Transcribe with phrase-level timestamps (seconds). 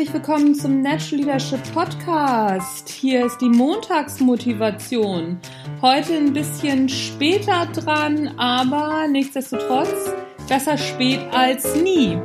[0.00, 2.88] herzlich willkommen zum Natural Leadership Podcast.
[2.88, 5.38] Hier ist die Montagsmotivation.
[5.82, 10.14] Heute ein bisschen später dran, aber nichtsdestotrotz
[10.48, 12.16] besser spät als nie.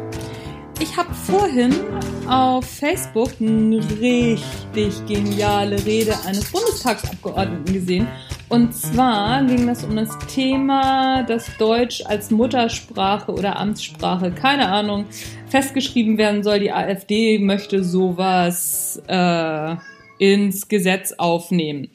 [0.80, 1.76] Ich habe vorhin
[2.30, 8.08] auf Facebook eine richtig geniale Rede eines Bundestagsabgeordneten gesehen
[8.56, 15.08] und zwar ging es um das Thema, dass Deutsch als Muttersprache oder Amtssprache, keine Ahnung,
[15.48, 16.62] festgeschrieben werden soll.
[16.62, 19.76] Die AfD möchte sowas äh,
[20.20, 21.90] ins Gesetz aufnehmen.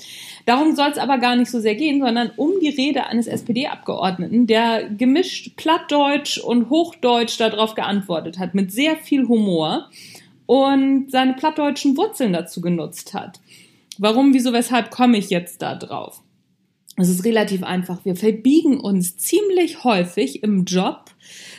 [0.45, 4.47] Darum soll es aber gar nicht so sehr gehen, sondern um die Rede eines SPD-Abgeordneten,
[4.47, 9.89] der gemischt Plattdeutsch und Hochdeutsch darauf geantwortet hat, mit sehr viel Humor
[10.45, 13.41] und seine plattdeutschen Wurzeln dazu genutzt hat.
[13.97, 16.21] Warum, wieso, weshalb komme ich jetzt da drauf?
[17.01, 18.05] Es ist relativ einfach.
[18.05, 21.07] Wir verbiegen uns ziemlich häufig im Job,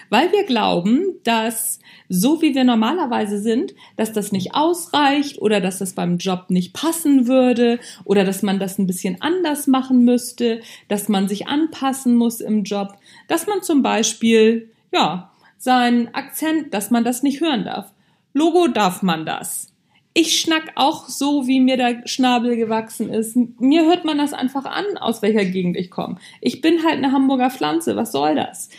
[0.10, 5.80] weil wir glauben, dass so wie wir normalerweise sind, dass das nicht ausreicht oder dass
[5.80, 10.62] das beim Job nicht passen würde oder dass man das ein bisschen anders machen müsste,
[10.90, 16.92] dass man sich anpassen muss im Job, dass man zum Beispiel, ja, seinen Akzent, dass
[16.92, 17.92] man das nicht hören darf.
[18.34, 19.71] Logo darf man das
[20.14, 23.38] ich schnack auch so, wie mir der Schnabel gewachsen ist.
[23.60, 26.18] Mir hört man das einfach an, aus welcher Gegend ich komme.
[26.42, 28.70] Ich bin halt eine Hamburger Pflanze, was soll das?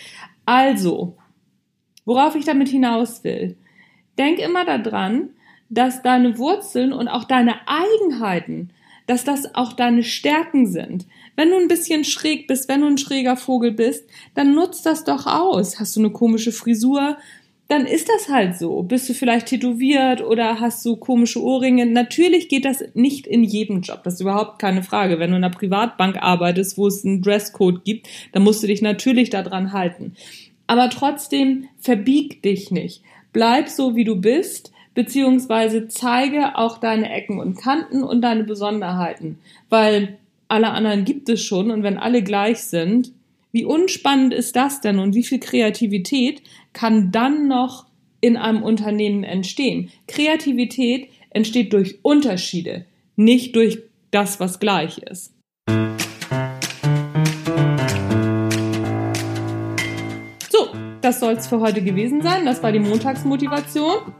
[0.45, 1.17] Also,
[2.05, 3.57] worauf ich damit hinaus will.
[4.19, 5.31] Denk immer daran,
[5.71, 8.71] dass deine Wurzeln und auch deine Eigenheiten,
[9.07, 11.07] dass das auch deine Stärken sind.
[11.35, 15.05] Wenn du ein bisschen schräg bist, wenn du ein schräger Vogel bist, dann nutzt das
[15.05, 15.81] doch aus.
[15.81, 17.17] Hast du eine komische Frisur?
[17.73, 18.83] Dann ist das halt so.
[18.83, 21.87] Bist du vielleicht tätowiert oder hast du komische Ohrringe?
[21.87, 24.03] Natürlich geht das nicht in jedem Job.
[24.05, 25.19] Das ist überhaupt keine Frage.
[25.19, 28.83] Wenn du in einer Privatbank arbeitest, wo es einen Dresscode gibt, dann musst du dich
[28.83, 30.17] natürlich daran halten.
[30.67, 33.03] Aber trotzdem verbieg dich nicht.
[33.33, 39.39] Bleib so, wie du bist, beziehungsweise zeige auch deine Ecken und Kanten und deine Besonderheiten.
[39.71, 43.13] Weil alle anderen gibt es schon und wenn alle gleich sind,
[43.53, 46.43] wie unspannend ist das denn und wie viel Kreativität
[46.73, 47.87] kann dann noch
[48.23, 49.91] in einem Unternehmen entstehen?
[50.09, 55.35] Kreativität entsteht durch Unterschiede, nicht durch das, was gleich ist.
[60.51, 60.69] So,
[61.03, 62.47] das soll es für heute gewesen sein.
[62.47, 64.15] Das war die Montagsmotivation.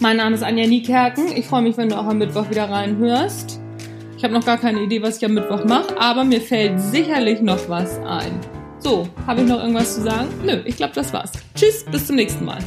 [0.00, 1.36] Mein Name ist Anja Niekerken.
[1.36, 3.55] Ich freue mich, wenn du auch am Mittwoch wieder reinhörst.
[4.16, 7.42] Ich habe noch gar keine Idee, was ich am Mittwoch mache, aber mir fällt sicherlich
[7.42, 8.40] noch was ein.
[8.78, 10.28] So, habe ich noch irgendwas zu sagen?
[10.44, 11.32] Nö, ich glaube, das war's.
[11.54, 12.58] Tschüss, bis zum nächsten Mal.